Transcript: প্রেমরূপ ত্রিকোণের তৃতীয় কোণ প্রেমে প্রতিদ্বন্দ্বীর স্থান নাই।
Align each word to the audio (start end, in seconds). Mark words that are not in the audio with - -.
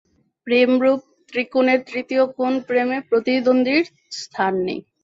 প্রেমরূপ 0.47 0.99
ত্রিকোণের 1.29 1.79
তৃতীয় 1.89 2.23
কোণ 2.37 2.53
প্রেমে 2.67 2.97
প্রতিদ্বন্দ্বীর 3.09 3.83
স্থান 4.19 4.53
নাই। 4.65 4.79